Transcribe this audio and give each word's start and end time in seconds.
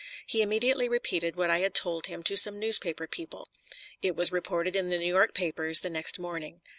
He 0.25 0.41
immediately 0.41 0.89
repeated 0.89 1.35
what 1.35 1.51
I 1.51 1.59
had 1.59 1.75
told 1.75 2.07
him 2.07 2.23
to 2.23 2.35
some 2.35 2.59
newspaper 2.59 3.05
people. 3.05 3.49
It 4.01 4.15
was 4.15 4.31
reported 4.31 4.75
in 4.75 4.89
the 4.89 4.97
New 4.97 5.05
York 5.13 5.35
papers 5.35 5.81
the 5.81 5.91
next 5.91 6.17
morning. 6.17 6.61